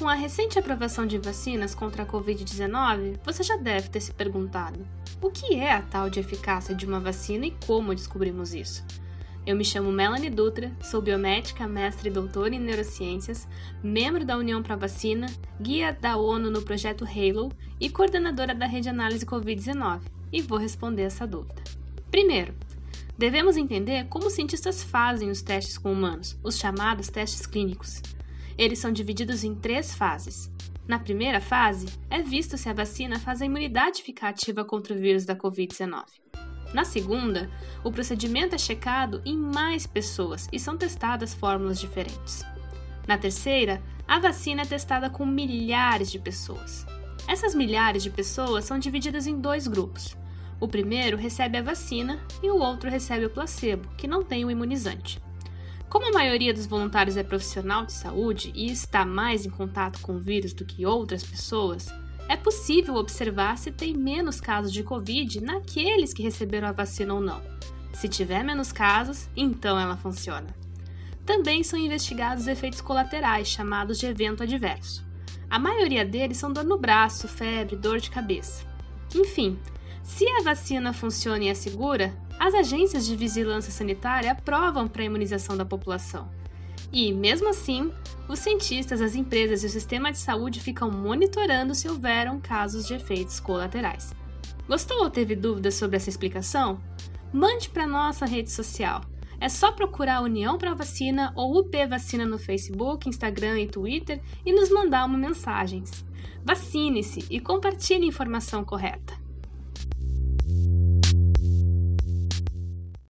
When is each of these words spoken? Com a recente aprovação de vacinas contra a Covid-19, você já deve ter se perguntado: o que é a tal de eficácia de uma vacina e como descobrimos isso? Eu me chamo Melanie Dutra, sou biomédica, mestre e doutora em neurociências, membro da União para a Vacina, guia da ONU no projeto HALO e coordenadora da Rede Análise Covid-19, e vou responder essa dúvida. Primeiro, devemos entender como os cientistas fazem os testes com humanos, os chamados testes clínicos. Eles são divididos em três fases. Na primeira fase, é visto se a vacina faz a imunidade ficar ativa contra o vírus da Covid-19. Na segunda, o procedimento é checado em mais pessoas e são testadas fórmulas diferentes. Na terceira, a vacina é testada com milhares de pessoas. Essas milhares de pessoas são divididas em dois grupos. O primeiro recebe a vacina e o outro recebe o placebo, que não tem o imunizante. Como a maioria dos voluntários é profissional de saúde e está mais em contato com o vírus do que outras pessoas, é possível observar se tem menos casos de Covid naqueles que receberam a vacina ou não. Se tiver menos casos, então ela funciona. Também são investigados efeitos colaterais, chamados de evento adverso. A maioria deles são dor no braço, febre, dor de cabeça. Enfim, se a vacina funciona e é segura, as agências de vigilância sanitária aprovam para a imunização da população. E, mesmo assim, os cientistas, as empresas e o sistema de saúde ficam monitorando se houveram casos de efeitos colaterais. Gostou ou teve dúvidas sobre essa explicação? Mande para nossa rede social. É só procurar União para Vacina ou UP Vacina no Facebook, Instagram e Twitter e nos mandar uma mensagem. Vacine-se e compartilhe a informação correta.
Com 0.00 0.08
a 0.08 0.14
recente 0.14 0.58
aprovação 0.58 1.06
de 1.06 1.18
vacinas 1.18 1.74
contra 1.74 2.04
a 2.04 2.06
Covid-19, 2.06 3.18
você 3.22 3.42
já 3.42 3.58
deve 3.58 3.90
ter 3.90 4.00
se 4.00 4.14
perguntado: 4.14 4.80
o 5.20 5.30
que 5.30 5.56
é 5.56 5.74
a 5.74 5.82
tal 5.82 6.08
de 6.08 6.18
eficácia 6.18 6.74
de 6.74 6.86
uma 6.86 6.98
vacina 6.98 7.44
e 7.44 7.54
como 7.66 7.94
descobrimos 7.94 8.54
isso? 8.54 8.82
Eu 9.46 9.54
me 9.54 9.62
chamo 9.62 9.92
Melanie 9.92 10.30
Dutra, 10.30 10.72
sou 10.80 11.02
biomédica, 11.02 11.68
mestre 11.68 12.08
e 12.08 12.12
doutora 12.12 12.54
em 12.54 12.58
neurociências, 12.58 13.46
membro 13.82 14.24
da 14.24 14.38
União 14.38 14.62
para 14.62 14.72
a 14.72 14.78
Vacina, 14.78 15.26
guia 15.60 15.92
da 15.92 16.16
ONU 16.16 16.50
no 16.50 16.62
projeto 16.62 17.04
HALO 17.04 17.52
e 17.78 17.90
coordenadora 17.90 18.54
da 18.54 18.64
Rede 18.64 18.88
Análise 18.88 19.26
Covid-19, 19.26 20.00
e 20.32 20.40
vou 20.40 20.56
responder 20.56 21.02
essa 21.02 21.26
dúvida. 21.26 21.62
Primeiro, 22.10 22.54
devemos 23.18 23.54
entender 23.58 24.06
como 24.06 24.28
os 24.28 24.32
cientistas 24.32 24.82
fazem 24.82 25.28
os 25.28 25.42
testes 25.42 25.76
com 25.76 25.92
humanos, 25.92 26.38
os 26.42 26.56
chamados 26.56 27.08
testes 27.08 27.44
clínicos. 27.44 28.00
Eles 28.60 28.78
são 28.78 28.92
divididos 28.92 29.42
em 29.42 29.54
três 29.54 29.94
fases. 29.94 30.52
Na 30.86 30.98
primeira 30.98 31.40
fase, 31.40 31.86
é 32.10 32.20
visto 32.20 32.58
se 32.58 32.68
a 32.68 32.74
vacina 32.74 33.18
faz 33.18 33.40
a 33.40 33.46
imunidade 33.46 34.02
ficar 34.02 34.28
ativa 34.28 34.62
contra 34.66 34.92
o 34.92 34.98
vírus 34.98 35.24
da 35.24 35.34
Covid-19. 35.34 36.04
Na 36.74 36.84
segunda, 36.84 37.50
o 37.82 37.90
procedimento 37.90 38.54
é 38.54 38.58
checado 38.58 39.22
em 39.24 39.34
mais 39.34 39.86
pessoas 39.86 40.46
e 40.52 40.58
são 40.58 40.76
testadas 40.76 41.32
fórmulas 41.32 41.80
diferentes. 41.80 42.44
Na 43.08 43.16
terceira, 43.16 43.82
a 44.06 44.18
vacina 44.18 44.60
é 44.60 44.66
testada 44.66 45.08
com 45.08 45.24
milhares 45.24 46.12
de 46.12 46.18
pessoas. 46.18 46.84
Essas 47.26 47.54
milhares 47.54 48.02
de 48.02 48.10
pessoas 48.10 48.66
são 48.66 48.78
divididas 48.78 49.26
em 49.26 49.40
dois 49.40 49.66
grupos. 49.66 50.18
O 50.60 50.68
primeiro 50.68 51.16
recebe 51.16 51.56
a 51.56 51.62
vacina 51.62 52.20
e 52.42 52.50
o 52.50 52.58
outro 52.58 52.90
recebe 52.90 53.24
o 53.24 53.30
placebo, 53.30 53.88
que 53.96 54.06
não 54.06 54.22
tem 54.22 54.44
o 54.44 54.50
imunizante. 54.50 55.18
Como 55.90 56.06
a 56.06 56.12
maioria 56.12 56.54
dos 56.54 56.66
voluntários 56.66 57.16
é 57.16 57.24
profissional 57.24 57.84
de 57.84 57.92
saúde 57.92 58.52
e 58.54 58.70
está 58.70 59.04
mais 59.04 59.44
em 59.44 59.50
contato 59.50 60.00
com 60.00 60.14
o 60.14 60.20
vírus 60.20 60.52
do 60.52 60.64
que 60.64 60.86
outras 60.86 61.24
pessoas, 61.24 61.92
é 62.28 62.36
possível 62.36 62.94
observar 62.94 63.58
se 63.58 63.72
tem 63.72 63.92
menos 63.92 64.40
casos 64.40 64.72
de 64.72 64.84
Covid 64.84 65.40
naqueles 65.40 66.14
que 66.14 66.22
receberam 66.22 66.68
a 66.68 66.72
vacina 66.72 67.12
ou 67.12 67.20
não. 67.20 67.42
Se 67.92 68.08
tiver 68.08 68.44
menos 68.44 68.70
casos, 68.70 69.28
então 69.36 69.80
ela 69.80 69.96
funciona. 69.96 70.54
Também 71.26 71.64
são 71.64 71.76
investigados 71.76 72.46
efeitos 72.46 72.80
colaterais, 72.80 73.48
chamados 73.48 73.98
de 73.98 74.06
evento 74.06 74.44
adverso. 74.44 75.04
A 75.50 75.58
maioria 75.58 76.04
deles 76.04 76.36
são 76.36 76.52
dor 76.52 76.62
no 76.62 76.78
braço, 76.78 77.26
febre, 77.26 77.74
dor 77.74 77.98
de 77.98 78.10
cabeça. 78.10 78.64
Enfim, 79.12 79.58
se 80.02 80.26
a 80.28 80.42
vacina 80.42 80.92
funciona 80.92 81.44
e 81.44 81.48
é 81.48 81.54
segura, 81.54 82.14
as 82.38 82.54
agências 82.54 83.06
de 83.06 83.14
vigilância 83.16 83.70
sanitária 83.70 84.32
aprovam 84.32 84.88
para 84.88 85.02
a 85.02 85.04
imunização 85.04 85.56
da 85.56 85.64
população. 85.64 86.28
E, 86.92 87.12
mesmo 87.12 87.48
assim, 87.48 87.92
os 88.28 88.38
cientistas, 88.38 89.00
as 89.00 89.14
empresas 89.14 89.62
e 89.62 89.66
o 89.66 89.70
sistema 89.70 90.10
de 90.10 90.18
saúde 90.18 90.60
ficam 90.60 90.90
monitorando 90.90 91.74
se 91.74 91.88
houveram 91.88 92.40
casos 92.40 92.86
de 92.86 92.94
efeitos 92.94 93.38
colaterais. 93.38 94.14
Gostou 94.66 95.02
ou 95.02 95.10
teve 95.10 95.36
dúvidas 95.36 95.74
sobre 95.74 95.96
essa 95.96 96.08
explicação? 96.08 96.80
Mande 97.32 97.68
para 97.68 97.86
nossa 97.86 98.26
rede 98.26 98.50
social. 98.50 99.02
É 99.40 99.48
só 99.48 99.72
procurar 99.72 100.22
União 100.22 100.58
para 100.58 100.74
Vacina 100.74 101.32
ou 101.36 101.58
UP 101.58 101.86
Vacina 101.86 102.26
no 102.26 102.38
Facebook, 102.38 103.08
Instagram 103.08 103.60
e 103.60 103.66
Twitter 103.66 104.20
e 104.44 104.52
nos 104.52 104.70
mandar 104.70 105.04
uma 105.06 105.16
mensagem. 105.18 105.82
Vacine-se 106.44 107.24
e 107.30 107.38
compartilhe 107.38 108.04
a 108.04 108.08
informação 108.08 108.64
correta. 108.64 109.19